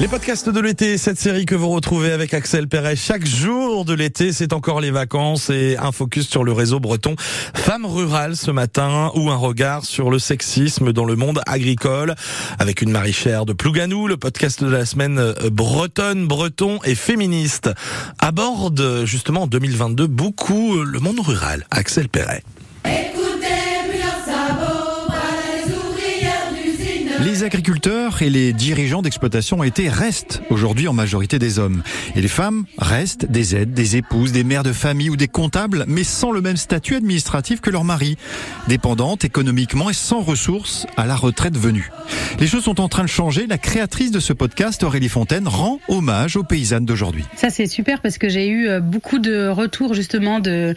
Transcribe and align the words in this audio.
Les 0.00 0.08
podcasts 0.08 0.48
de 0.48 0.60
l'été, 0.60 0.96
cette 0.96 1.18
série 1.18 1.44
que 1.44 1.54
vous 1.54 1.68
retrouvez 1.68 2.12
avec 2.12 2.32
Axel 2.32 2.68
Perret 2.68 2.96
chaque 2.96 3.26
jour 3.26 3.84
de 3.84 3.92
l'été, 3.92 4.32
c'est 4.32 4.54
encore 4.54 4.80
les 4.80 4.90
vacances 4.90 5.50
et 5.50 5.76
un 5.76 5.92
focus 5.92 6.26
sur 6.26 6.42
le 6.42 6.52
réseau 6.52 6.80
breton 6.80 7.16
Femmes 7.18 7.84
Rurales 7.84 8.36
ce 8.36 8.50
matin 8.50 9.10
ou 9.14 9.28
un 9.30 9.36
regard 9.36 9.84
sur 9.84 10.10
le 10.10 10.18
sexisme 10.18 10.94
dans 10.94 11.04
le 11.04 11.16
monde 11.16 11.42
agricole 11.46 12.14
avec 12.58 12.80
une 12.80 12.90
Marie-Chère 12.92 13.44
de 13.44 13.52
Plouganou, 13.52 14.08
le 14.08 14.16
podcast 14.16 14.64
de 14.64 14.70
la 14.70 14.86
semaine 14.86 15.18
euh, 15.18 15.34
bretonne, 15.50 16.26
breton 16.26 16.78
et 16.84 16.94
féministe 16.94 17.68
aborde 18.20 19.04
justement 19.04 19.42
en 19.42 19.46
2022 19.48 20.06
beaucoup 20.06 20.82
le 20.82 20.98
monde 20.98 21.20
rural. 21.20 21.66
Axel 21.70 22.08
Perret. 22.08 22.42
Les 27.22 27.42
agriculteurs 27.42 28.22
et 28.22 28.30
les 28.30 28.54
dirigeants 28.54 29.02
d'exploitation 29.02 29.62
étaient 29.62 29.90
restent 29.90 30.40
aujourd'hui 30.48 30.88
en 30.88 30.94
majorité 30.94 31.38
des 31.38 31.58
hommes. 31.58 31.82
Et 32.16 32.22
les 32.22 32.28
femmes 32.28 32.64
restent 32.78 33.30
des 33.30 33.54
aides, 33.54 33.74
des 33.74 33.96
épouses, 33.96 34.32
des 34.32 34.42
mères 34.42 34.62
de 34.62 34.72
famille 34.72 35.10
ou 35.10 35.16
des 35.16 35.28
comptables, 35.28 35.84
mais 35.86 36.02
sans 36.02 36.30
le 36.30 36.40
même 36.40 36.56
statut 36.56 36.94
administratif 36.94 37.60
que 37.60 37.68
leur 37.68 37.84
mari. 37.84 38.16
Dépendantes 38.68 39.26
économiquement 39.26 39.90
et 39.90 39.92
sans 39.92 40.22
ressources 40.22 40.86
à 40.96 41.06
la 41.06 41.14
retraite 41.14 41.58
venue. 41.58 41.90
Les 42.38 42.46
choses 42.46 42.64
sont 42.64 42.80
en 42.80 42.88
train 42.88 43.02
de 43.02 43.08
changer. 43.08 43.46
La 43.46 43.58
créatrice 43.58 44.12
de 44.12 44.20
ce 44.20 44.32
podcast, 44.32 44.82
Aurélie 44.82 45.10
Fontaine, 45.10 45.46
rend 45.46 45.78
hommage 45.88 46.36
aux 46.36 46.44
paysannes 46.44 46.86
d'aujourd'hui. 46.86 47.24
Ça, 47.36 47.50
c'est 47.50 47.66
super 47.66 48.00
parce 48.00 48.16
que 48.16 48.30
j'ai 48.30 48.48
eu 48.48 48.66
euh, 48.66 48.80
beaucoup 48.80 49.18
de 49.18 49.46
retours 49.48 49.92
justement 49.92 50.40
de, 50.40 50.74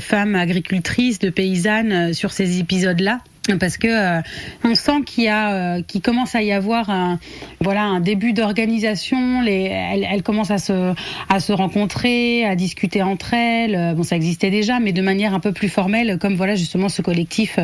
femmes 0.00 0.34
agricultrices, 0.34 1.18
de 1.18 1.28
paysannes 1.28 1.92
euh, 1.92 2.12
sur 2.14 2.32
ces 2.32 2.58
épisodes-là 2.58 3.20
parce 3.56 3.78
que 3.78 3.88
euh, 3.88 4.20
on 4.64 4.74
sent 4.74 5.02
qu'il 5.06 5.24
y 5.24 5.28
a, 5.28 5.52
euh, 5.52 5.82
qu'il 5.82 6.02
commence 6.02 6.34
à 6.34 6.42
y 6.42 6.52
avoir 6.52 6.90
un, 6.90 7.18
voilà, 7.60 7.82
un 7.84 8.00
début 8.00 8.32
d'organisation. 8.32 9.40
Les, 9.40 9.62
elles, 9.62 10.06
elles, 10.10 10.22
commencent 10.22 10.50
à 10.50 10.58
se, 10.58 10.92
à 11.28 11.40
se 11.40 11.52
rencontrer, 11.52 12.44
à 12.44 12.56
discuter 12.56 13.02
entre 13.02 13.32
elles. 13.34 13.74
Euh, 13.74 13.94
bon, 13.94 14.02
ça 14.02 14.16
existait 14.16 14.50
déjà, 14.50 14.80
mais 14.80 14.92
de 14.92 15.00
manière 15.00 15.32
un 15.32 15.40
peu 15.40 15.52
plus 15.52 15.68
formelle, 15.68 16.18
comme 16.20 16.34
voilà 16.34 16.56
justement 16.56 16.88
ce 16.88 17.00
collectif 17.00 17.58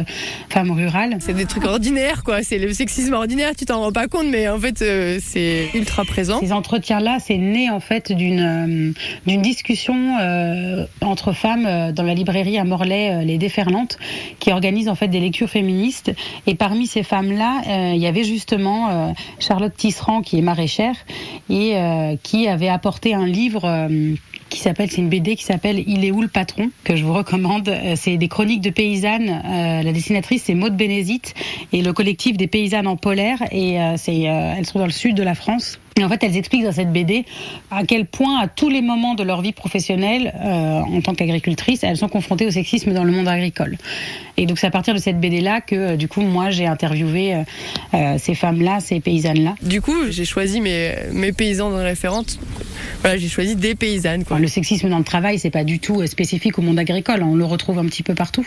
femmes 0.48 0.70
rurales. 0.70 1.16
C'est 1.20 1.34
des 1.34 1.44
trucs 1.44 1.64
ordinaires, 1.64 2.22
quoi. 2.24 2.42
C'est 2.42 2.58
le 2.58 2.72
sexisme 2.72 3.12
ordinaire. 3.12 3.52
Tu 3.56 3.66
t'en 3.66 3.80
rends 3.80 3.92
pas 3.92 4.08
compte, 4.08 4.26
mais 4.30 4.48
en 4.48 4.58
fait, 4.58 4.78
c'est 4.78 5.68
ultra 5.74 6.04
présent. 6.04 6.40
Ces 6.40 6.52
entretiens-là, 6.52 7.18
c'est 7.20 7.36
né 7.36 7.70
en 7.70 7.80
fait 7.80 8.12
d'une, 8.12 8.94
d'une 9.26 9.42
discussion 9.42 10.16
entre 11.00 11.32
femmes 11.32 11.92
dans 11.92 12.02
la 12.02 12.14
librairie 12.14 12.58
à 12.58 12.64
Morlaix, 12.64 13.24
les 13.24 13.38
Déferlantes, 13.38 13.98
qui 14.38 14.52
organise 14.52 14.88
en 14.88 14.94
fait 14.94 15.08
des 15.08 15.20
lectures 15.20 15.50
féminines 15.50 15.73
et 16.46 16.54
parmi 16.54 16.86
ces 16.86 17.02
femmes-là, 17.02 17.62
euh, 17.66 17.92
il 17.94 18.00
y 18.00 18.06
avait 18.06 18.24
justement 18.24 18.88
euh, 18.88 19.12
Charlotte 19.38 19.74
Tisserand, 19.76 20.22
qui 20.22 20.38
est 20.38 20.42
maraîchère, 20.42 20.96
et 21.50 21.76
euh, 21.76 22.16
qui 22.22 22.48
avait 22.48 22.68
apporté 22.68 23.14
un 23.14 23.26
livre 23.26 23.88
qui 24.48 24.60
s'appelle, 24.60 24.90
c'est 24.90 25.00
une 25.00 25.08
BD 25.08 25.36
qui 25.36 25.44
s'appelle 25.44 25.82
Il 25.86 26.04
est 26.04 26.10
où 26.10 26.22
le 26.22 26.28
patron 26.28 26.70
que 26.84 26.96
je 26.96 27.04
vous 27.04 27.12
recommande. 27.12 27.70
C'est 27.96 28.16
des 28.16 28.28
chroniques 28.28 28.60
de 28.60 28.70
paysannes. 28.70 29.42
la 29.44 29.92
dessinatrice 29.92 30.44
c'est 30.44 30.54
Maude 30.54 30.76
Bénézite 30.76 31.34
et 31.72 31.82
le 31.82 31.92
collectif 31.92 32.36
des 32.36 32.46
paysannes 32.46 32.86
en 32.86 32.96
polaire 32.96 33.42
et 33.50 33.72
elles 33.74 34.66
sont 34.66 34.78
dans 34.78 34.86
le 34.86 34.92
sud 34.92 35.16
de 35.16 35.22
la 35.22 35.34
France. 35.34 35.80
Et 35.96 36.04
en 36.04 36.08
fait, 36.08 36.24
elles 36.24 36.36
expliquent 36.36 36.64
dans 36.64 36.72
cette 36.72 36.92
BD 36.92 37.24
à 37.70 37.84
quel 37.84 38.06
point, 38.06 38.40
à 38.40 38.48
tous 38.48 38.68
les 38.68 38.82
moments 38.82 39.14
de 39.14 39.22
leur 39.22 39.42
vie 39.42 39.52
professionnelle, 39.52 40.34
euh, 40.44 40.80
en 40.80 41.00
tant 41.00 41.14
qu'agricultrice, 41.14 41.84
elles 41.84 41.96
sont 41.96 42.08
confrontées 42.08 42.46
au 42.46 42.50
sexisme 42.50 42.92
dans 42.92 43.04
le 43.04 43.12
monde 43.12 43.28
agricole. 43.28 43.78
Et 44.36 44.46
donc, 44.46 44.58
c'est 44.58 44.66
à 44.66 44.72
partir 44.72 44.94
de 44.94 44.98
cette 44.98 45.20
BD-là 45.20 45.60
que, 45.60 45.74
euh, 45.74 45.96
du 45.96 46.08
coup, 46.08 46.22
moi, 46.22 46.50
j'ai 46.50 46.66
interviewé 46.66 47.44
euh, 47.94 48.18
ces 48.18 48.34
femmes-là, 48.34 48.80
ces 48.80 48.98
paysannes-là. 48.98 49.54
Du 49.62 49.80
coup, 49.80 50.10
j'ai 50.10 50.24
choisi 50.24 50.60
mes, 50.60 50.94
mes 51.12 51.32
paysannes 51.32 51.74
référentes. 51.74 52.38
Voilà, 53.04 53.18
j'ai 53.18 53.28
choisi 53.28 53.54
des 53.54 53.74
paysannes. 53.74 54.24
Quoi. 54.24 54.38
Le 54.38 54.48
sexisme 54.48 54.88
dans 54.88 54.96
le 54.96 55.04
travail, 55.04 55.38
c'est 55.38 55.50
pas 55.50 55.62
du 55.62 55.78
tout 55.78 56.06
spécifique 56.06 56.58
au 56.58 56.62
monde 56.62 56.78
agricole. 56.78 57.22
On 57.22 57.34
le 57.34 57.44
retrouve 57.44 57.78
un 57.78 57.84
petit 57.84 58.02
peu 58.02 58.14
partout. 58.14 58.46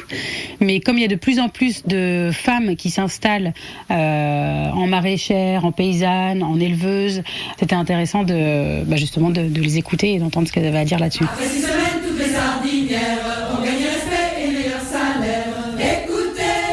Mais 0.60 0.80
comme 0.80 0.98
il 0.98 1.02
y 1.02 1.06
a 1.06 1.08
de 1.08 1.16
plus 1.16 1.40
en 1.40 1.48
plus 1.48 1.86
de 1.86 2.32
femmes 2.34 2.76
qui 2.76 2.90
s'installent 2.90 3.54
en 3.88 4.88
maraîchère, 4.88 5.64
en 5.64 5.72
paysanne, 5.72 6.42
en 6.42 6.60
éleveuse, 6.60 7.22
c'était 7.60 7.76
intéressant 7.76 8.24
de 8.24 8.84
bah 8.86 8.96
justement 8.96 9.30
de, 9.30 9.44
de, 9.48 9.62
les 9.62 9.78
écouter 9.78 10.14
et 10.14 10.18
d'entendre 10.18 10.48
ce 10.48 10.54
qu'elles 10.54 10.66
avaient 10.66 10.80
à 10.80 10.86
dire 10.86 10.98
là-dessus. 10.98 11.26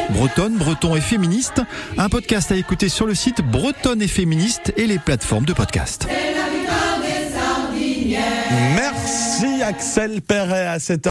Bretonne, 0.09 0.57
Breton 0.57 0.95
et 0.95 1.01
Féministe, 1.01 1.61
un 1.99 2.09
podcast 2.09 2.51
à 2.51 2.55
écouter 2.55 2.89
sur 2.89 3.05
le 3.05 3.13
site 3.13 3.43
Bretonne 3.43 4.01
et 4.01 4.07
Féministe 4.07 4.73
et 4.75 4.87
les 4.87 4.97
plateformes 4.97 5.45
de 5.45 5.53
podcast. 5.53 6.07
Merci 8.75 9.61
Axel 9.63 10.21
Perret 10.21 10.67
à 10.67 10.79
cette 10.79 11.03